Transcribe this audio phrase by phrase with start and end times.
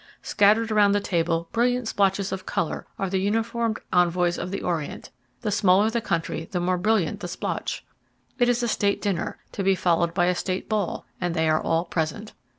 [0.23, 5.11] Scattered around the table, brilliant splotches of color, are the uniformed envoys of the Orient
[5.41, 7.85] the smaller the country the more brilliant the splotch.
[8.39, 11.61] It is a state dinner, to be followed by a state ball, and they are
[11.61, 12.33] all present.